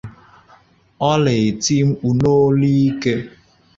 [1.09, 3.13] ọ na-eti mkpu n’olu ike